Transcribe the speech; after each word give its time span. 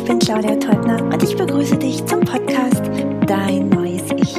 Ich 0.00 0.06
bin 0.06 0.18
Claudia 0.18 0.56
Teubner 0.56 1.02
und 1.04 1.22
ich 1.22 1.36
begrüße 1.36 1.76
dich 1.76 2.02
zum 2.06 2.20
Podcast 2.20 2.82
Dein 3.26 3.68
neues 3.68 4.02
Ich. 4.16 4.34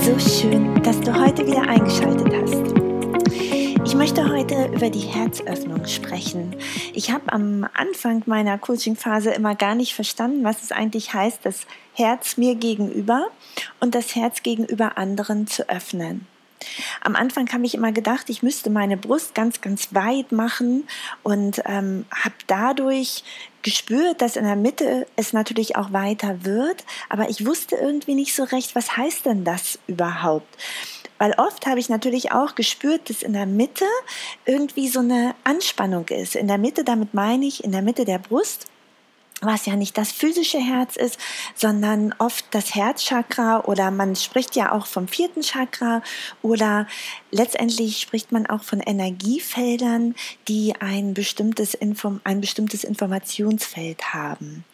So 0.00 0.18
schön, 0.18 0.82
dass 0.82 0.98
du 1.02 1.12
heute 1.14 1.46
wieder 1.46 1.60
eingeschaltet 1.68 2.32
hast. 2.32 3.84
Ich 3.84 3.94
möchte 3.94 4.26
heute 4.26 4.72
über 4.74 4.88
die 4.88 5.00
Herzöffnung 5.00 5.84
sprechen. 5.86 6.56
Ich 6.94 7.10
habe 7.10 7.30
am 7.34 7.68
Anfang 7.74 8.22
meiner 8.24 8.56
Coaching-Phase 8.56 9.32
immer 9.32 9.54
gar 9.54 9.74
nicht 9.74 9.94
verstanden, 9.94 10.42
was 10.42 10.62
es 10.62 10.72
eigentlich 10.72 11.12
heißt, 11.12 11.40
das 11.42 11.66
Herz 11.92 12.38
mir 12.38 12.54
gegenüber 12.54 13.26
und 13.80 13.94
das 13.94 14.16
Herz 14.16 14.42
gegenüber 14.42 14.96
anderen 14.96 15.46
zu 15.46 15.68
öffnen. 15.68 16.26
Am 17.02 17.14
Anfang 17.14 17.52
habe 17.52 17.66
ich 17.66 17.74
immer 17.74 17.92
gedacht, 17.92 18.30
ich 18.30 18.42
müsste 18.42 18.70
meine 18.70 18.96
Brust 18.96 19.34
ganz, 19.34 19.60
ganz 19.60 19.92
weit 19.92 20.32
machen 20.32 20.88
und 21.22 21.60
ähm, 21.66 22.06
habe 22.10 22.36
dadurch 22.46 23.22
gespürt, 23.64 24.22
dass 24.22 24.36
in 24.36 24.44
der 24.44 24.54
Mitte 24.54 25.08
es 25.16 25.32
natürlich 25.32 25.74
auch 25.74 25.92
weiter 25.92 26.44
wird, 26.44 26.84
aber 27.08 27.28
ich 27.28 27.44
wusste 27.44 27.74
irgendwie 27.74 28.14
nicht 28.14 28.36
so 28.36 28.44
recht, 28.44 28.76
was 28.76 28.96
heißt 28.96 29.26
denn 29.26 29.42
das 29.42 29.80
überhaupt? 29.88 30.56
Weil 31.18 31.32
oft 31.38 31.66
habe 31.66 31.80
ich 31.80 31.88
natürlich 31.88 32.32
auch 32.32 32.54
gespürt, 32.54 33.08
dass 33.08 33.22
in 33.22 33.32
der 33.32 33.46
Mitte 33.46 33.86
irgendwie 34.44 34.88
so 34.88 35.00
eine 35.00 35.34
Anspannung 35.44 36.06
ist. 36.08 36.36
In 36.36 36.48
der 36.48 36.58
Mitte, 36.58 36.84
damit 36.84 37.14
meine 37.14 37.46
ich, 37.46 37.64
in 37.64 37.72
der 37.72 37.82
Mitte 37.82 38.04
der 38.04 38.18
Brust 38.18 38.66
was 39.46 39.66
ja 39.66 39.76
nicht 39.76 39.96
das 39.98 40.12
physische 40.12 40.58
Herz 40.58 40.96
ist, 40.96 41.18
sondern 41.54 42.14
oft 42.18 42.44
das 42.50 42.74
Herzchakra 42.74 43.60
oder 43.64 43.90
man 43.90 44.16
spricht 44.16 44.56
ja 44.56 44.72
auch 44.72 44.86
vom 44.86 45.08
vierten 45.08 45.42
Chakra 45.42 46.02
oder 46.42 46.86
letztendlich 47.30 48.00
spricht 48.00 48.32
man 48.32 48.46
auch 48.46 48.62
von 48.62 48.80
Energiefeldern, 48.80 50.14
die 50.48 50.74
ein 50.80 51.14
bestimmtes, 51.14 51.74
Inform 51.74 52.20
ein 52.24 52.40
bestimmtes 52.40 52.84
Informationsfeld 52.84 54.14
haben. 54.14 54.64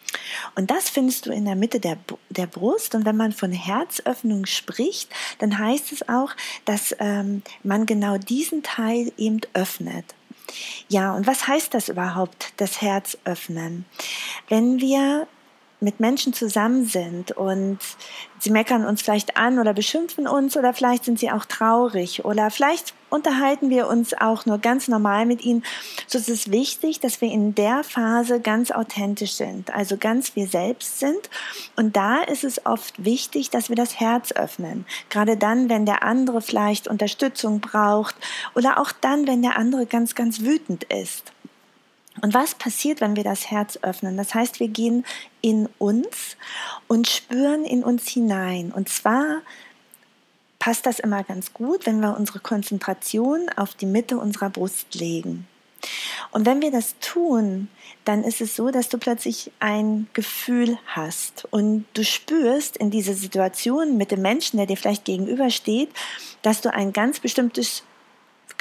Und 0.55 0.71
das 0.71 0.89
findest 0.89 1.25
du 1.25 1.31
in 1.31 1.45
der 1.45 1.55
Mitte 1.55 1.79
der, 1.79 1.97
der 2.29 2.47
Brust. 2.47 2.95
Und 2.95 3.05
wenn 3.05 3.17
man 3.17 3.31
von 3.31 3.51
Herzöffnung 3.51 4.45
spricht, 4.45 5.09
dann 5.39 5.57
heißt 5.57 5.91
es 5.91 6.07
auch, 6.09 6.31
dass 6.65 6.95
ähm, 6.99 7.43
man 7.63 7.85
genau 7.85 8.17
diesen 8.17 8.63
Teil 8.63 9.11
eben 9.17 9.41
öffnet. 9.53 10.05
Ja, 10.87 11.13
und 11.13 11.27
was 11.27 11.47
heißt 11.47 11.73
das 11.73 11.89
überhaupt, 11.89 12.53
das 12.57 12.81
Herz 12.81 13.17
öffnen? 13.25 13.85
Wenn 14.49 14.79
wir 14.79 15.27
mit 15.81 15.99
Menschen 15.99 16.31
zusammen 16.31 16.85
sind 16.85 17.31
und 17.31 17.79
sie 18.39 18.51
meckern 18.51 18.85
uns 18.85 19.01
vielleicht 19.01 19.35
an 19.35 19.59
oder 19.59 19.73
beschimpfen 19.73 20.27
uns 20.27 20.55
oder 20.55 20.73
vielleicht 20.73 21.05
sind 21.05 21.19
sie 21.19 21.31
auch 21.31 21.45
traurig 21.45 22.23
oder 22.23 22.51
vielleicht 22.51 22.93
unterhalten 23.09 23.69
wir 23.69 23.87
uns 23.87 24.13
auch 24.13 24.45
nur 24.45 24.59
ganz 24.59 24.87
normal 24.87 25.25
mit 25.25 25.43
ihnen, 25.43 25.63
so 26.07 26.17
ist 26.17 26.29
es 26.29 26.51
wichtig, 26.51 26.99
dass 26.99 27.19
wir 27.19 27.31
in 27.31 27.55
der 27.55 27.83
Phase 27.83 28.39
ganz 28.39 28.71
authentisch 28.71 29.33
sind, 29.33 29.73
also 29.73 29.97
ganz 29.97 30.35
wir 30.35 30.47
selbst 30.47 30.99
sind. 30.99 31.29
Und 31.75 31.97
da 31.97 32.21
ist 32.21 32.43
es 32.43 32.65
oft 32.65 33.03
wichtig, 33.03 33.49
dass 33.49 33.69
wir 33.69 33.75
das 33.75 33.99
Herz 33.99 34.31
öffnen. 34.31 34.85
Gerade 35.09 35.35
dann, 35.35 35.67
wenn 35.67 35.85
der 35.85 36.03
andere 36.03 36.41
vielleicht 36.41 36.87
Unterstützung 36.87 37.59
braucht 37.59 38.15
oder 38.55 38.79
auch 38.79 38.91
dann, 38.91 39.27
wenn 39.27 39.41
der 39.41 39.57
andere 39.57 39.85
ganz, 39.85 40.15
ganz 40.15 40.41
wütend 40.41 40.85
ist. 40.85 41.33
Und 42.19 42.33
was 42.33 42.55
passiert, 42.55 42.99
wenn 42.99 43.15
wir 43.15 43.23
das 43.23 43.49
Herz 43.49 43.79
öffnen? 43.81 44.17
Das 44.17 44.33
heißt, 44.33 44.59
wir 44.59 44.67
gehen 44.67 45.05
in 45.39 45.69
uns 45.77 46.35
und 46.87 47.07
spüren 47.07 47.63
in 47.63 47.83
uns 47.83 48.07
hinein. 48.09 48.71
Und 48.71 48.89
zwar 48.89 49.41
passt 50.59 50.85
das 50.85 50.99
immer 50.99 51.23
ganz 51.23 51.53
gut, 51.53 51.85
wenn 51.85 52.01
wir 52.01 52.17
unsere 52.17 52.39
Konzentration 52.39 53.47
auf 53.55 53.73
die 53.75 53.85
Mitte 53.85 54.17
unserer 54.17 54.49
Brust 54.49 54.93
legen. 54.95 55.47
Und 56.31 56.45
wenn 56.45 56.61
wir 56.61 56.69
das 56.69 56.95
tun, 56.99 57.67
dann 58.05 58.23
ist 58.23 58.41
es 58.41 58.55
so, 58.55 58.69
dass 58.69 58.89
du 58.89 58.97
plötzlich 58.97 59.51
ein 59.59 60.07
Gefühl 60.13 60.77
hast 60.85 61.47
und 61.51 61.85
du 61.93 62.03
spürst 62.03 62.77
in 62.77 62.91
dieser 62.91 63.13
Situation 63.13 63.97
mit 63.97 64.11
dem 64.11 64.21
Menschen, 64.21 64.57
der 64.57 64.67
dir 64.67 64.77
vielleicht 64.77 65.05
gegenübersteht, 65.05 65.89
dass 66.41 66.61
du 66.61 66.73
ein 66.73 66.93
ganz 66.93 67.19
bestimmtes 67.19 67.83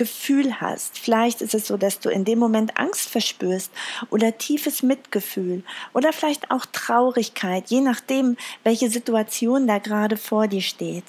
Gefühl 0.00 0.62
hast. 0.62 0.98
Vielleicht 0.98 1.42
ist 1.42 1.52
es 1.52 1.66
so, 1.66 1.76
dass 1.76 2.00
du 2.00 2.08
in 2.08 2.24
dem 2.24 2.38
Moment 2.38 2.78
Angst 2.78 3.10
verspürst 3.10 3.70
oder 4.08 4.38
tiefes 4.38 4.82
Mitgefühl 4.82 5.62
oder 5.92 6.14
vielleicht 6.14 6.50
auch 6.50 6.64
Traurigkeit, 6.64 7.68
je 7.68 7.82
nachdem, 7.82 8.38
welche 8.64 8.88
Situation 8.88 9.66
da 9.66 9.76
gerade 9.76 10.16
vor 10.16 10.48
dir 10.48 10.62
steht. 10.62 11.04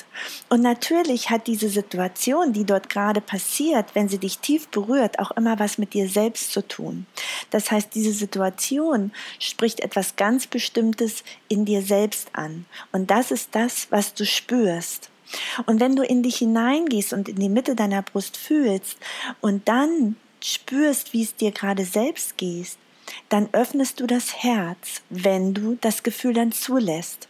Und 0.49 0.59
natürlich 0.59 1.29
hat 1.29 1.47
diese 1.47 1.69
Situation, 1.69 2.51
die 2.51 2.65
dort 2.65 2.89
gerade 2.89 3.21
passiert, 3.21 3.95
wenn 3.95 4.09
sie 4.09 4.17
dich 4.17 4.39
tief 4.39 4.67
berührt, 4.67 5.19
auch 5.19 5.31
immer 5.31 5.57
was 5.57 5.77
mit 5.77 5.93
dir 5.93 6.09
selbst 6.09 6.51
zu 6.51 6.67
tun. 6.67 7.05
Das 7.49 7.71
heißt, 7.71 7.95
diese 7.95 8.11
Situation 8.11 9.13
spricht 9.39 9.79
etwas 9.79 10.17
ganz 10.17 10.47
Bestimmtes 10.47 11.23
in 11.47 11.63
dir 11.63 11.81
selbst 11.81 12.27
an. 12.33 12.65
Und 12.91 13.09
das 13.09 13.31
ist 13.31 13.55
das, 13.55 13.87
was 13.89 14.13
du 14.13 14.25
spürst. 14.25 15.10
Und 15.65 15.79
wenn 15.79 15.95
du 15.95 16.03
in 16.03 16.23
dich 16.23 16.37
hineingehst 16.37 17.13
und 17.13 17.29
in 17.29 17.37
die 17.37 17.49
Mitte 17.49 17.75
deiner 17.75 18.01
Brust 18.01 18.37
fühlst 18.37 18.97
und 19.39 19.67
dann 19.67 20.15
spürst, 20.43 21.13
wie 21.13 21.23
es 21.23 21.35
dir 21.35 21.51
gerade 21.51 21.85
selbst 21.85 22.37
geht, 22.37 22.77
dann 23.29 23.49
öffnest 23.51 23.99
du 23.99 24.07
das 24.07 24.43
Herz, 24.43 25.01
wenn 25.09 25.53
du 25.53 25.77
das 25.81 26.03
Gefühl 26.03 26.33
dann 26.33 26.51
zulässt. 26.51 27.27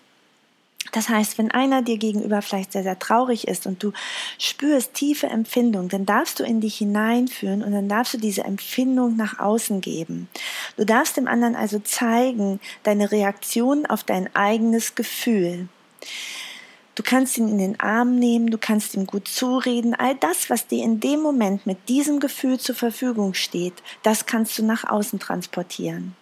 Das 0.92 1.10
heißt, 1.10 1.38
wenn 1.38 1.52
einer 1.52 1.82
dir 1.84 1.98
gegenüber 1.98 2.42
vielleicht 2.42 2.74
sehr, 2.74 2.84
sehr 2.84 3.00
traurig 3.00 3.48
ist 3.48 3.66
und 3.68 3.82
du 3.82 3.94
spürst 4.40 4.94
tiefe 4.94 5.28
Empfindung, 5.28 5.90
dann 5.90 6.06
darfst 6.06 6.40
du 6.40 6.44
in 6.44 6.60
dich 6.60 6.78
hineinführen 6.78 7.64
und 7.64 7.72
dann 7.72 7.88
darfst 7.88 8.16
du 8.16 8.18
diese 8.18 8.44
Empfindung 8.44 9.16
nach 9.16 9.40
außen 9.40 9.80
geben. 9.80 10.28
Du 10.78 10.86
darfst 10.86 11.18
dem 11.18 11.28
anderen 11.28 11.56
also 11.56 11.80
zeigen, 11.80 12.60
deine 12.84 13.12
Reaktion 13.12 13.86
auf 13.86 14.04
dein 14.04 14.36
eigenes 14.36 14.96
Gefühl. 14.96 15.70
Du 16.96 17.04
kannst 17.04 17.38
ihn 17.38 17.48
in 17.48 17.58
den 17.58 17.80
Arm 17.80 18.20
nehmen, 18.20 18.52
du 18.52 18.58
kannst 18.58 18.96
ihm 18.96 19.08
gut 19.08 19.28
zureden. 19.28 19.96
All 19.96 20.16
das, 20.16 20.50
was 20.50 20.68
dir 20.68 20.84
in 20.84 21.00
dem 21.00 21.22
Moment 21.22 21.66
mit 21.66 21.88
diesem 21.88 22.20
Gefühl 22.20 22.60
zur 22.60 22.76
Verfügung 22.76 23.34
steht, 23.34 23.76
das 24.04 24.26
kannst 24.26 24.58
du 24.58 24.66
nach 24.66 24.84
außen 24.84 25.20
transportieren. 25.20 26.16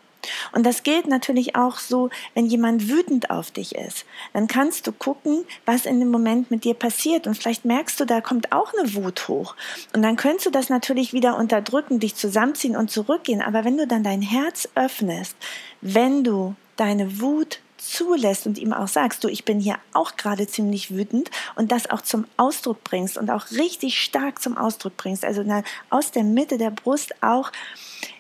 Und 0.52 0.66
das 0.66 0.84
gilt 0.84 1.08
natürlich 1.08 1.56
auch 1.56 1.78
so, 1.78 2.10
wenn 2.34 2.46
jemand 2.46 2.90
wütend 2.90 3.30
auf 3.30 3.52
dich 3.52 3.76
ist. 3.76 4.06
Dann 4.34 4.48
kannst 4.48 4.86
du 4.86 4.92
gucken, 4.92 5.46
was 5.66 5.86
in 5.86 6.00
dem 6.00 6.10
Moment 6.10 6.52
mit 6.52 6.64
dir 6.64 6.74
passiert. 6.74 7.28
Und 7.28 7.36
vielleicht 7.36 7.66
merkst 7.66 8.00
du, 8.00 8.06
da 8.06 8.22
kommt 8.22 8.52
auch 8.52 8.74
eine 8.74 8.94
Wut 8.96 9.28
hoch. 9.28 9.56
Und 9.94 10.02
dann 10.02 10.18
könntest 10.18 10.48
du 10.48 10.52
das 10.52 10.70
natürlich 10.70 11.14
wieder 11.14 11.38
unterdrücken, 11.38 12.00
dich 12.00 12.16
zusammenziehen 12.16 12.76
und 12.76 12.92
zurückgehen. 12.92 13.42
Aber 13.42 13.64
wenn 13.64 13.78
du 13.78 13.88
dann 13.88 14.04
dein 14.04 14.22
Herz 14.22 14.68
öffnest, 14.76 15.36
wenn 15.82 16.24
du 16.24 16.56
deine 16.76 17.22
Wut 17.22 17.60
zulässt 17.80 18.46
und 18.46 18.58
ihm 18.58 18.74
auch 18.74 18.88
sagst, 18.88 19.24
du, 19.24 19.28
ich 19.28 19.46
bin 19.46 19.60
hier 19.60 19.78
auch 19.94 20.16
gerade 20.16 20.48
ziemlich 20.48 20.94
wütend 20.94 21.32
und 21.56 21.72
das 21.72 21.90
auch 21.90 22.02
zum 22.02 22.26
Ausdruck 22.38 22.84
bringst 22.84 23.18
und 23.18 23.30
auch 23.30 23.52
richtig 23.52 24.02
stark 24.02 24.42
zum 24.42 24.58
Ausdruck 24.58 24.98
bringst, 24.98 25.26
also 25.26 25.44
aus 25.90 26.12
der 26.12 26.24
Mitte 26.24 26.58
der 26.58 26.72
Brust 26.72 27.14
auch 27.22 27.52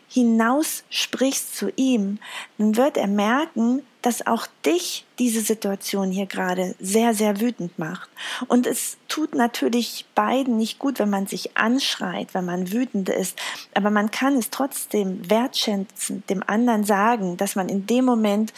hinaus 0.10 0.84
sprichst 0.90 1.56
zu 1.56 1.72
ihm, 1.76 2.18
dann 2.58 2.76
wird 2.76 2.98
er 2.98 3.08
merken, 3.08 3.84
dass 4.02 4.26
auch 4.26 4.48
dich 4.66 5.06
diese 5.20 5.42
Situation 5.42 6.10
hier 6.10 6.26
gerade 6.26 6.74
sehr, 6.80 7.14
sehr 7.14 7.40
wütend 7.42 7.78
macht. 7.78 8.10
Und 8.48 8.66
es 8.66 8.98
tut 9.08 9.36
natürlich 9.36 10.06
beiden 10.16 10.58
nicht 10.58 10.80
gut, 10.80 11.00
wenn 11.00 11.10
man 11.10 11.28
sich 11.28 11.58
anschreit, 11.58 12.34
wenn 12.34 12.46
man 12.46 12.72
wütend 12.72 13.10
ist. 13.10 13.38
Aber 13.74 13.92
man 13.92 14.10
kann 14.10 14.38
es 14.38 14.50
trotzdem 14.50 15.30
wertschätzen, 15.30 16.24
dem 16.30 16.44
anderen 16.48 16.86
sagen, 16.86 17.38
dass 17.38 17.56
man 17.56 17.70
in 17.70 17.86
dem 17.86 18.06
Moment 18.06 18.54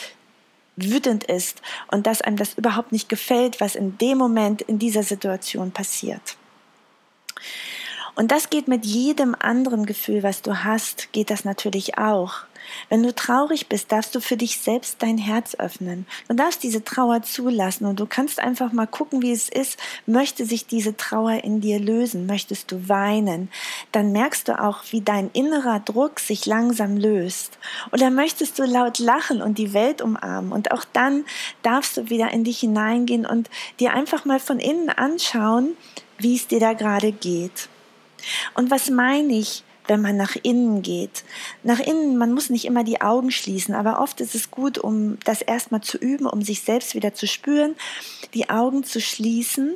wütend 0.83 1.23
ist 1.23 1.61
und 1.91 2.07
dass 2.07 2.21
einem 2.21 2.37
das 2.37 2.53
überhaupt 2.55 2.91
nicht 2.91 3.09
gefällt, 3.09 3.61
was 3.61 3.75
in 3.75 3.97
dem 3.97 4.17
Moment 4.17 4.61
in 4.61 4.79
dieser 4.79 5.03
Situation 5.03 5.71
passiert. 5.71 6.37
Und 8.15 8.31
das 8.31 8.49
geht 8.49 8.67
mit 8.67 8.85
jedem 8.85 9.35
anderen 9.39 9.85
Gefühl, 9.85 10.23
was 10.23 10.41
du 10.41 10.63
hast, 10.63 11.11
geht 11.13 11.29
das 11.29 11.45
natürlich 11.45 11.97
auch. 11.97 12.41
Wenn 12.89 13.03
du 13.03 13.13
traurig 13.13 13.67
bist, 13.67 13.91
darfst 13.91 14.15
du 14.15 14.19
für 14.19 14.37
dich 14.37 14.59
selbst 14.59 14.97
dein 14.99 15.17
Herz 15.17 15.55
öffnen. 15.55 16.05
Du 16.27 16.35
darfst 16.35 16.63
diese 16.63 16.83
Trauer 16.83 17.23
zulassen 17.23 17.85
und 17.85 17.99
du 17.99 18.05
kannst 18.05 18.39
einfach 18.39 18.71
mal 18.71 18.87
gucken, 18.87 19.21
wie 19.21 19.31
es 19.31 19.49
ist. 19.49 19.79
Möchte 20.05 20.45
sich 20.45 20.67
diese 20.67 20.97
Trauer 20.97 21.43
in 21.43 21.61
dir 21.61 21.79
lösen? 21.79 22.25
Möchtest 22.25 22.71
du 22.71 22.89
weinen? 22.89 23.49
Dann 23.91 24.11
merkst 24.11 24.47
du 24.47 24.59
auch, 24.59 24.83
wie 24.91 25.01
dein 25.01 25.29
innerer 25.31 25.79
Druck 25.79 26.19
sich 26.19 26.45
langsam 26.45 26.97
löst. 26.97 27.57
Oder 27.91 28.09
möchtest 28.09 28.59
du 28.59 28.63
laut 28.63 28.99
lachen 28.99 29.41
und 29.41 29.57
die 29.57 29.73
Welt 29.73 30.01
umarmen? 30.01 30.51
Und 30.51 30.71
auch 30.71 30.85
dann 30.93 31.25
darfst 31.63 31.97
du 31.97 32.09
wieder 32.09 32.31
in 32.31 32.43
dich 32.43 32.59
hineingehen 32.59 33.25
und 33.25 33.49
dir 33.79 33.93
einfach 33.93 34.25
mal 34.25 34.39
von 34.39 34.59
innen 34.59 34.89
anschauen, 34.89 35.75
wie 36.17 36.35
es 36.35 36.47
dir 36.47 36.59
da 36.59 36.73
gerade 36.73 37.11
geht. 37.11 37.69
Und 38.53 38.71
was 38.71 38.89
meine 38.89 39.33
ich? 39.33 39.63
Wenn 39.87 40.01
man 40.01 40.17
nach 40.17 40.35
innen 40.41 40.81
geht. 40.81 41.23
Nach 41.63 41.79
innen, 41.79 42.17
man 42.17 42.33
muss 42.33 42.49
nicht 42.49 42.65
immer 42.65 42.83
die 42.83 43.01
Augen 43.01 43.31
schließen, 43.31 43.75
aber 43.75 43.99
oft 44.01 44.21
ist 44.21 44.35
es 44.35 44.51
gut, 44.51 44.77
um 44.77 45.17
das 45.25 45.41
erstmal 45.41 45.81
zu 45.81 45.97
üben, 45.97 46.25
um 46.25 46.41
sich 46.41 46.61
selbst 46.61 46.95
wieder 46.95 47.13
zu 47.13 47.27
spüren, 47.27 47.75
die 48.33 48.49
Augen 48.49 48.83
zu 48.83 49.01
schließen 49.01 49.75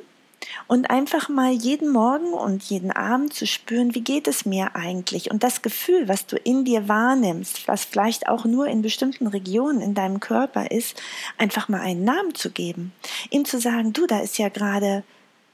und 0.68 0.90
einfach 0.90 1.30
mal 1.30 1.52
jeden 1.52 1.92
Morgen 1.92 2.34
und 2.34 2.64
jeden 2.64 2.92
Abend 2.92 3.34
zu 3.34 3.48
spüren, 3.48 3.96
wie 3.96 4.02
geht 4.02 4.28
es 4.28 4.46
mir 4.46 4.76
eigentlich 4.76 5.32
und 5.32 5.44
das 5.44 5.62
Gefühl, 5.62 6.08
was 6.08 6.26
du 6.28 6.38
in 6.38 6.66
dir 6.66 6.88
wahrnimmst, 6.88 7.68
was 7.68 7.86
vielleicht 7.86 8.28
auch 8.28 8.46
nur 8.46 8.68
in 8.68 8.82
bestimmten 8.82 9.28
Regionen 9.28 9.82
in 9.82 9.94
deinem 9.94 10.20
Körper 10.20 10.72
ist, 10.72 11.02
einfach 11.38 11.70
mal 11.70 11.82
einen 11.82 12.04
Namen 12.04 12.36
zu 12.36 12.52
geben, 12.52 12.94
ihm 13.30 13.46
zu 13.46 13.60
sagen, 13.60 13.94
du, 13.94 14.08
da 14.08 14.20
ist 14.20 14.38
ja 14.38 14.50
gerade 14.50 15.04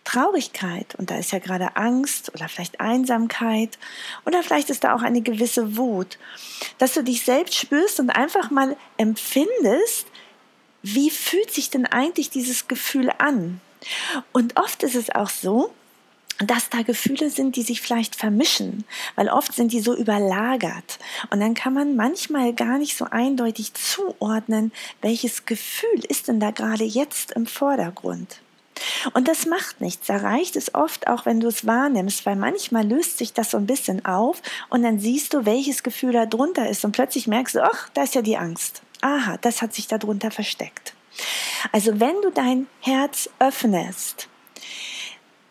Traurigkeit 0.03 0.95
und 0.95 1.11
da 1.11 1.17
ist 1.17 1.31
ja 1.31 1.39
gerade 1.39 1.75
Angst 1.75 2.33
oder 2.33 2.49
vielleicht 2.49 2.79
Einsamkeit 2.79 3.77
oder 4.25 4.41
vielleicht 4.43 4.69
ist 4.69 4.83
da 4.83 4.95
auch 4.95 5.03
eine 5.03 5.21
gewisse 5.21 5.77
Wut, 5.77 6.17
dass 6.79 6.93
du 6.93 7.03
dich 7.03 7.23
selbst 7.23 7.55
spürst 7.55 7.99
und 7.99 8.09
einfach 8.09 8.49
mal 8.49 8.75
empfindest, 8.97 10.07
wie 10.81 11.11
fühlt 11.11 11.51
sich 11.51 11.69
denn 11.69 11.85
eigentlich 11.85 12.29
dieses 12.29 12.67
Gefühl 12.67 13.11
an? 13.19 13.61
Und 14.31 14.57
oft 14.59 14.83
ist 14.83 14.95
es 14.95 15.09
auch 15.11 15.29
so, 15.29 15.71
dass 16.39 16.69
da 16.69 16.81
Gefühle 16.81 17.29
sind, 17.29 17.55
die 17.55 17.61
sich 17.61 17.81
vielleicht 17.81 18.15
vermischen, 18.15 18.83
weil 19.15 19.29
oft 19.29 19.53
sind 19.53 19.71
die 19.71 19.81
so 19.81 19.95
überlagert. 19.95 20.97
Und 21.29 21.39
dann 21.39 21.53
kann 21.53 21.73
man 21.73 21.95
manchmal 21.95 22.53
gar 22.53 22.79
nicht 22.79 22.97
so 22.97 23.05
eindeutig 23.05 23.73
zuordnen, 23.75 24.71
welches 25.01 25.45
Gefühl 25.45 26.03
ist 26.09 26.27
denn 26.27 26.39
da 26.39 26.51
gerade 26.51 26.83
jetzt 26.83 27.31
im 27.33 27.45
Vordergrund. 27.45 28.39
Und 29.13 29.27
das 29.27 29.45
macht 29.45 29.81
nichts. 29.81 30.07
Da 30.07 30.17
reicht 30.17 30.55
es 30.55 30.73
oft 30.73 31.07
auch, 31.07 31.25
wenn 31.25 31.39
du 31.39 31.47
es 31.47 31.65
wahrnimmst, 31.65 32.25
weil 32.25 32.35
manchmal 32.35 32.87
löst 32.87 33.17
sich 33.17 33.33
das 33.33 33.51
so 33.51 33.57
ein 33.57 33.65
bisschen 33.65 34.05
auf 34.05 34.41
und 34.69 34.83
dann 34.83 34.99
siehst 34.99 35.33
du, 35.33 35.45
welches 35.45 35.83
Gefühl 35.83 36.13
da 36.13 36.25
drunter 36.25 36.69
ist 36.69 36.85
und 36.85 36.91
plötzlich 36.91 37.27
merkst 37.27 37.55
du, 37.55 37.63
ach, 37.63 37.89
da 37.93 38.03
ist 38.03 38.15
ja 38.15 38.21
die 38.21 38.37
Angst. 38.37 38.81
Aha, 39.01 39.37
das 39.41 39.61
hat 39.61 39.73
sich 39.73 39.87
da 39.87 39.97
drunter 39.97 40.31
versteckt. 40.31 40.93
Also 41.71 41.99
wenn 41.99 42.15
du 42.21 42.31
dein 42.31 42.67
Herz 42.79 43.29
öffnest, 43.39 44.27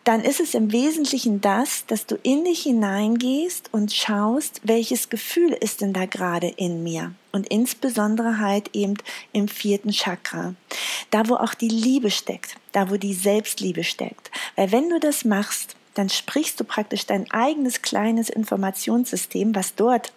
dann 0.03 0.23
ist 0.23 0.39
es 0.39 0.55
im 0.55 0.71
Wesentlichen 0.71 1.41
das, 1.41 1.85
dass 1.85 2.07
du 2.07 2.15
in 2.23 2.43
dich 2.43 2.63
hineingehst 2.63 3.69
und 3.71 3.93
schaust, 3.93 4.61
welches 4.63 5.09
Gefühl 5.09 5.51
ist 5.51 5.81
denn 5.81 5.93
da 5.93 6.05
gerade 6.05 6.47
in 6.47 6.83
mir. 6.83 7.13
Und 7.31 7.47
insbesondere 7.47 8.39
halt 8.39 8.71
eben 8.73 8.95
im 9.31 9.47
vierten 9.47 9.91
Chakra. 9.91 10.55
Da, 11.11 11.29
wo 11.29 11.35
auch 11.35 11.53
die 11.53 11.69
Liebe 11.69 12.09
steckt, 12.09 12.55
da, 12.71 12.89
wo 12.89 12.97
die 12.97 13.13
Selbstliebe 13.13 13.83
steckt. 13.83 14.31
Weil 14.55 14.71
wenn 14.71 14.89
du 14.89 14.99
das 14.99 15.23
machst, 15.23 15.75
dann 15.93 16.09
sprichst 16.09 16.59
du 16.59 16.63
praktisch 16.63 17.05
dein 17.05 17.29
eigenes 17.31 17.81
kleines 17.81 18.29
Informationssystem, 18.29 19.53
was 19.53 19.75
dort 19.75 20.13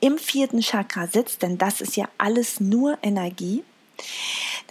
im 0.00 0.18
vierten 0.18 0.60
Chakra 0.60 1.06
sitzt, 1.06 1.42
denn 1.42 1.56
das 1.56 1.80
ist 1.80 1.96
ja 1.96 2.08
alles 2.18 2.58
nur 2.58 2.98
Energie 3.02 3.62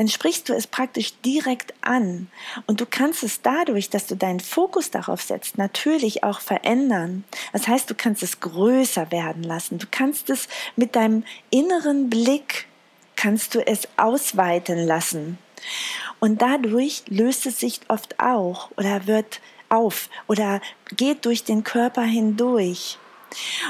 dann 0.02 0.08
sprichst 0.08 0.50
du 0.50 0.54
es 0.54 0.66
praktisch 0.66 1.14
direkt 1.24 1.76
an. 1.82 2.28
Und 2.66 2.82
du 2.82 2.88
kannst 2.88 3.22
es 3.22 3.44
dadurch, 3.44 3.92
dass 3.92 4.08
du 4.08 4.16
deinen 4.16 4.40
Fokus 4.40 4.90
darauf 4.90 5.22
setzt, 5.22 5.60
natürlich 5.60 6.24
auch 6.24 6.40
verändern. 6.40 7.24
Das 7.54 7.68
heißt, 7.68 7.88
du 7.88 7.94
kannst 7.94 8.24
es 8.24 8.40
größer 8.40 9.12
werden 9.12 9.44
lassen. 9.44 9.78
Du 9.78 9.86
kannst 9.92 10.32
es 10.32 10.48
mit 10.76 10.96
deinem 10.96 11.24
inneren 11.52 12.10
Blick, 12.10 12.66
kannst 13.16 13.54
du 13.54 13.60
es 13.60 13.88
ausweiten 13.96 14.80
lassen. 14.88 15.38
Und 16.20 16.42
dadurch 16.42 17.04
löst 17.06 17.46
es 17.46 17.60
sich 17.60 17.82
oft 17.88 18.20
auch 18.20 18.72
oder 18.78 19.06
wird 19.06 19.40
auf 19.70 20.10
oder 20.28 20.62
geht 20.98 21.26
durch 21.26 21.44
den 21.44 21.64
Körper 21.64 22.02
hindurch. 22.02 22.98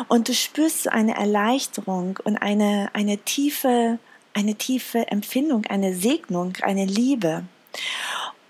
Und 0.07 0.29
du 0.29 0.33
spürst 0.33 0.87
eine 0.87 1.17
Erleichterung 1.17 2.19
und 2.23 2.37
eine, 2.37 2.89
eine 2.93 3.17
tiefe 3.17 3.99
eine 4.33 4.55
tiefe 4.55 5.07
Empfindung, 5.09 5.65
eine 5.65 5.95
Segnung, 5.95 6.53
eine 6.61 6.85
Liebe. 6.85 7.43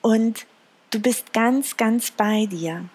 Und 0.02 0.46
du 0.92 1.00
bist 1.00 1.34
ganz, 1.34 1.78
ganz 1.78 2.12
bei 2.12 2.46
dir. 2.46 2.86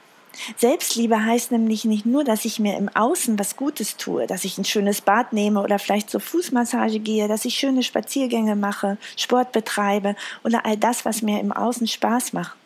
Selbstliebe 0.57 1.25
heißt 1.25 1.51
nämlich 1.51 1.85
nicht 1.85 2.05
nur, 2.05 2.23
dass 2.23 2.45
ich 2.45 2.59
mir 2.59 2.77
im 2.77 2.89
Außen 2.95 3.39
was 3.39 3.57
Gutes 3.57 3.97
tue, 3.97 4.27
dass 4.27 4.45
ich 4.45 4.59
ein 4.59 4.65
schönes 4.65 5.01
Bad 5.01 5.33
nehme 5.33 5.63
oder 5.63 5.79
vielleicht 5.79 6.11
zur 6.11 6.21
Fußmassage 6.21 6.99
gehe, 6.99 7.27
dass 7.27 7.45
ich 7.45 7.59
schöne 7.59 7.83
Spaziergänge 7.83 8.55
mache, 8.55 8.99
Sport 9.17 9.53
betreibe 9.53 10.15
oder 10.45 10.67
all 10.67 10.77
das, 10.77 11.05
was 11.05 11.23
mir 11.23 11.41
im 11.41 11.53
Außen 11.53 11.87
Spaß 11.87 12.35
macht, 12.35 12.57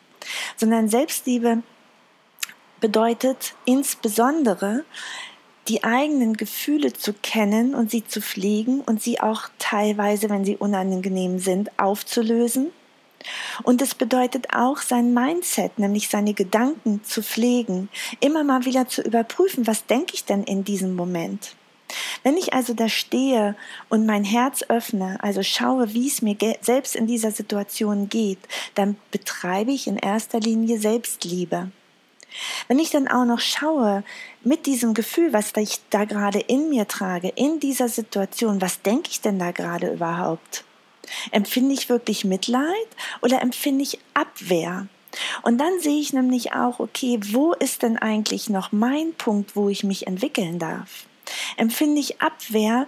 sondern 0.57 0.89
Selbstliebe 0.89 1.63
bedeutet 2.81 3.55
insbesondere, 3.67 4.85
die 5.69 5.85
eigenen 5.85 6.37
Gefühle 6.37 6.93
zu 6.93 7.13
kennen 7.13 7.75
und 7.75 7.91
sie 7.91 8.07
zu 8.07 8.21
pflegen 8.21 8.81
und 8.81 9.03
sie 9.03 9.21
auch 9.21 9.49
teilweise, 9.59 10.31
wenn 10.31 10.45
sie 10.45 10.57
unangenehm 10.57 11.39
sind, 11.39 11.71
aufzulösen. 11.79 12.73
Und 13.63 13.83
es 13.83 13.95
bedeutet 13.95 14.49
auch 14.55 14.79
sein 14.79 15.13
Mindset, 15.13 15.79
nämlich 15.79 16.09
seine 16.09 16.33
Gedanken 16.33 17.05
zu 17.05 17.23
pflegen, 17.23 17.91
immer 18.21 18.45
mal 18.45 18.65
wieder 18.65 18.89
zu 18.89 19.03
überprüfen, 19.03 19.67
was 19.67 19.87
denke 19.87 20.15
ich 20.15 20.25
denn 20.25 20.43
in 20.45 20.65
diesem 20.65 20.97
Moment. 20.97 21.55
Wenn 22.23 22.37
ich 22.37 22.55
also 22.55 22.73
da 22.73 22.89
stehe 22.89 23.57
und 23.89 24.07
mein 24.07 24.25
Herz 24.25 24.63
öffne, 24.69 25.19
also 25.23 25.43
schaue, 25.43 25.93
wie 25.93 26.07
es 26.07 26.23
mir 26.23 26.37
selbst 26.61 26.95
in 26.95 27.07
dieser 27.07 27.33
Situation 27.33 28.09
geht, 28.09 28.39
dann 28.75 28.97
betreibe 29.11 29.73
ich 29.73 29.87
in 29.87 29.97
erster 29.97 30.41
Linie 30.41 30.79
Selbstliebe. 30.79 31.71
Wenn 32.69 32.79
ich 32.79 32.91
dann 32.91 33.09
auch 33.09 33.25
noch 33.25 33.41
schaue, 33.41 34.05
mit 34.43 34.67
diesem 34.67 34.95
Gefühl, 34.95 35.33
was 35.33 35.53
ich 35.57 35.79
da 35.91 36.05
gerade 36.05 36.41
in 36.41 36.69
mir 36.71 36.87
trage, 36.89 37.29
in 37.37 37.61
dieser 37.61 37.89
Situation, 37.89 38.61
was 38.61 38.83
denke 38.83 39.11
ich 39.11 39.21
denn 39.21 39.39
da 39.39 39.51
gerade 39.51 39.93
überhaupt? 39.93 40.65
Empfinde 41.33 41.75
ich 41.75 41.89
wirklich 41.89 42.25
Mitleid 42.25 42.89
oder 43.23 43.43
empfinde 43.43 43.83
ich 43.83 43.99
Abwehr? 44.15 44.87
Und 45.43 45.59
dann 45.59 45.81
sehe 45.81 46.01
ich 46.01 46.13
nämlich 46.13 46.53
auch, 46.53 46.79
okay, 46.79 47.19
wo 47.33 47.53
ist 47.53 47.83
denn 47.83 47.99
eigentlich 47.99 48.49
noch 48.49 48.71
mein 48.71 49.13
Punkt, 49.15 49.57
wo 49.57 49.69
ich 49.69 49.83
mich 49.83 50.07
entwickeln 50.07 50.59
darf? 50.59 51.07
Empfinde 51.57 52.01
ich 52.01 52.21
Abwehr 52.21 52.87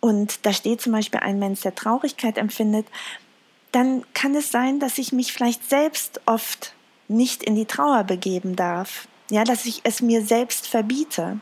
und 0.00 0.44
da 0.44 0.52
steht 0.52 0.80
zum 0.80 0.92
Beispiel 0.92 1.20
ein 1.20 1.38
Mensch, 1.38 1.60
der 1.60 1.76
Traurigkeit 1.76 2.38
empfindet, 2.38 2.86
dann 3.70 4.04
kann 4.14 4.34
es 4.34 4.50
sein, 4.50 4.80
dass 4.80 4.98
ich 4.98 5.12
mich 5.12 5.32
vielleicht 5.32 5.68
selbst 5.70 6.20
oft 6.26 6.74
nicht 7.12 7.42
in 7.42 7.54
die 7.54 7.66
Trauer 7.66 8.04
begeben 8.04 8.56
darf. 8.56 9.08
Ja, 9.30 9.44
dass 9.44 9.64
ich 9.64 9.80
es 9.84 10.02
mir 10.02 10.24
selbst 10.24 10.66
verbiete. 10.66 11.40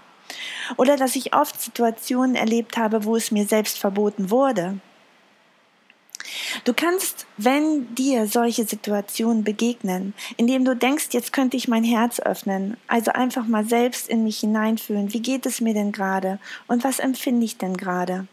Oder 0.76 0.96
dass 0.96 1.16
ich 1.16 1.34
oft 1.34 1.60
Situationen 1.60 2.36
erlebt 2.36 2.76
habe, 2.76 3.04
wo 3.04 3.16
es 3.16 3.30
mir 3.30 3.46
selbst 3.46 3.78
verboten 3.78 4.30
wurde. 4.30 4.78
Du 6.64 6.74
kannst, 6.74 7.26
wenn 7.36 7.94
dir 7.94 8.26
solche 8.26 8.64
Situationen 8.64 9.42
begegnen, 9.42 10.14
indem 10.36 10.64
du 10.64 10.76
denkst, 10.76 11.08
jetzt 11.12 11.32
könnte 11.32 11.56
ich 11.56 11.66
mein 11.66 11.84
Herz 11.84 12.20
öffnen, 12.20 12.76
also 12.86 13.10
einfach 13.12 13.46
mal 13.46 13.64
selbst 13.64 14.08
in 14.08 14.22
mich 14.24 14.40
hineinfühlen, 14.40 15.12
wie 15.12 15.22
geht 15.22 15.46
es 15.46 15.60
mir 15.60 15.74
denn 15.74 15.92
gerade 15.92 16.38
und 16.68 16.84
was 16.84 16.98
empfinde 16.98 17.44
ich 17.44 17.56
denn 17.56 17.76
gerade? 17.76 18.28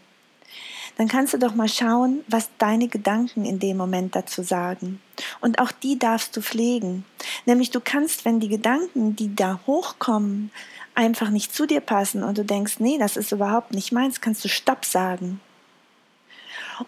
Dann 0.98 1.08
kannst 1.08 1.34
du 1.34 1.38
doch 1.38 1.56
mal 1.56 1.70
schauen, 1.70 2.24
was 2.27 2.50
deine 2.58 2.88
Gedanken 2.88 3.46
in 3.46 3.60
dem 3.60 3.77
Moment 3.77 4.16
dazu 4.16 4.42
sagen. 4.44 5.01
Und 5.42 5.60
auch 5.60 5.72
die 5.72 5.98
darfst 5.98 6.36
du 6.36 6.42
pflegen. 6.42 7.06
Nämlich 7.46 7.72
du 7.72 7.80
kannst, 7.80 8.25
wenn 8.25 8.39
die 8.39 8.50
Gedanken, 8.50 9.16
die 9.16 9.36
da 9.36 9.60
hochkommen, 9.68 10.51
einfach 10.96 11.30
nicht 11.30 11.54
zu 11.54 11.66
dir 11.66 11.82
passen 11.82 12.24
und 12.24 12.38
du 12.38 12.44
denkst, 12.44 12.80
nee, 12.80 12.98
das 12.98 13.18
ist 13.18 13.32
überhaupt 13.32 13.74
nicht 13.74 13.92
meins, 13.92 14.22
kannst 14.22 14.44
du 14.44 14.50
Stopp 14.50 14.84
sagen 14.84 15.39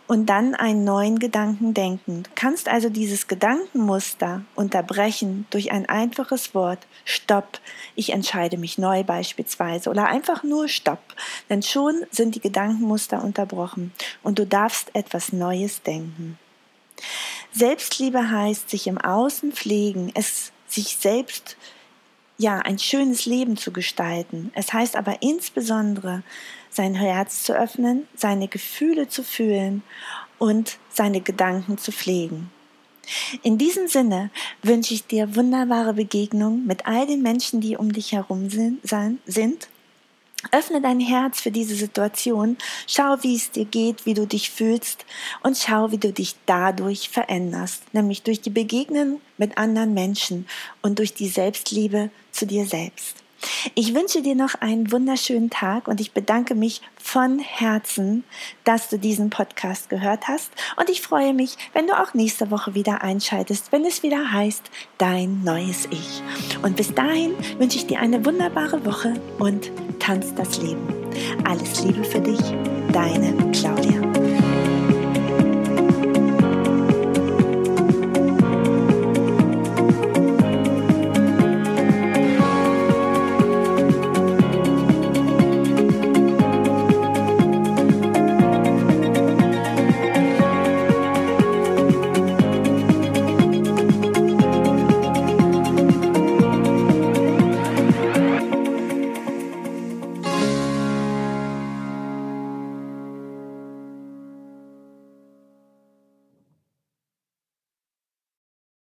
und 0.08 0.28
dann 0.28 0.56
einen 0.56 0.84
neuen 0.84 1.20
Gedanken 1.20 1.74
denken. 1.74 2.24
Du 2.24 2.30
kannst 2.36 2.70
also 2.70 2.90
dieses 2.90 3.28
Gedankenmuster 3.28 4.44
unterbrechen 4.56 5.48
durch 5.50 5.72
ein 5.72 5.88
einfaches 5.88 6.54
Wort. 6.54 6.80
Stopp. 7.06 7.60
Ich 7.96 8.12
entscheide 8.12 8.58
mich 8.58 8.78
neu 8.78 9.04
beispielsweise 9.04 9.90
oder 9.90 10.08
einfach 10.08 10.44
nur 10.44 10.68
Stopp. 10.68 11.02
Denn 11.50 11.64
schon 11.64 12.06
sind 12.12 12.36
die 12.36 12.42
Gedankenmuster 12.42 13.24
unterbrochen 13.24 13.94
und 14.24 14.40
du 14.40 14.46
darfst 14.46 14.94
etwas 14.94 15.34
Neues 15.34 15.82
denken. 15.82 16.38
Selbstliebe 17.52 18.30
heißt 18.30 18.70
sich 18.70 18.88
im 18.88 18.98
Außen 18.98 19.54
pflegen, 19.54 20.12
es 20.14 20.52
sich 20.68 20.98
selbst 20.98 21.58
ja, 22.40 22.60
ein 22.60 22.80
schönes 22.80 23.26
Leben 23.26 23.58
zu 23.58 23.74
gestalten. 23.74 24.52
Es 24.56 24.72
heißt 24.72 24.96
aber 24.96 25.22
insbesondere, 25.22 26.24
sein 26.70 26.96
Herz 26.96 27.44
zu 27.44 27.54
öffnen, 27.54 28.08
seine 28.16 28.48
Gefühle 28.48 29.08
zu 29.08 29.24
fühlen 29.24 29.84
und 30.38 30.78
seine 30.90 31.22
Gedanken 31.22 31.78
zu 31.78 31.92
pflegen. 31.92 32.52
In 33.42 33.58
diesem 33.58 33.88
Sinne 33.88 34.30
wünsche 34.62 34.94
ich 34.94 35.06
dir 35.08 35.36
wunderbare 35.36 35.94
Begegnungen 35.94 36.66
mit 36.66 36.86
all 36.86 37.08
den 37.08 37.22
Menschen, 37.22 37.60
die 37.60 37.76
um 37.76 37.92
dich 37.92 38.12
herum 38.12 38.50
sind. 38.50 39.68
Öffne 40.52 40.80
dein 40.80 41.02
Herz 41.02 41.42
für 41.42 41.52
diese 41.52 41.76
Situation, 41.76 42.58
schau, 42.88 43.18
wie 43.22 43.36
es 43.36 43.52
dir 43.52 43.66
geht, 43.66 44.06
wie 44.06 44.14
du 44.14 44.26
dich 44.26 44.52
fühlst 44.52 45.06
und 45.44 45.58
schau, 45.58 45.92
wie 45.92 45.98
du 45.98 46.14
dich 46.14 46.36
dadurch 46.46 47.10
veränderst, 47.10 47.94
nämlich 47.94 48.24
durch 48.24 48.40
die 48.40 48.50
Begegnung 48.50 49.20
mit 49.38 49.58
anderen 49.58 49.94
Menschen 49.94 50.48
und 50.82 51.00
durch 51.00 51.14
die 51.14 51.28
Selbstliebe 51.28 52.10
zu 52.32 52.46
dir 52.46 52.66
selbst. 52.66 53.18
Ich 53.76 53.94
wünsche 53.94 54.22
dir 54.22 54.36
noch 54.36 54.56
einen 54.56 54.92
wunderschönen 54.92 55.50
Tag 55.50 55.88
und 55.88 56.02
ich 56.02 56.12
bedanke 56.12 56.56
mich 56.56 56.82
von 56.98 57.40
Herzen, 57.40 58.24
dass 58.64 58.90
du 58.90 58.98
diesen 58.98 59.30
Podcast 59.30 59.90
gehört 59.90 60.28
hast. 60.28 60.52
Und 60.78 60.90
ich 60.90 61.02
freue 61.02 61.34
mich, 61.34 61.58
wenn 61.74 61.88
du 61.88 62.00
auch 62.00 62.14
nächste 62.14 62.52
Woche 62.52 62.76
wieder 62.76 63.02
einschaltest, 63.02 63.72
wenn 63.72 63.86
es 63.86 64.04
wieder 64.04 64.32
heißt 64.32 64.70
Dein 64.98 65.44
neues 65.44 65.88
Ich. 65.92 66.22
Und 66.62 66.76
bis 66.76 66.94
dahin 66.94 67.34
wünsche 67.58 67.78
ich 67.78 67.88
dir 67.88 68.00
eine 68.00 68.26
wunderbare 68.26 68.86
Woche 68.86 69.14
und 69.40 69.72
tanz 70.00 70.34
das 70.36 70.62
Leben. 70.62 70.88
Alles 71.46 71.84
Liebe 71.84 72.04
für 72.04 72.22
dich, 72.22 72.40
deine 72.92 73.34
Claudia. 73.52 73.99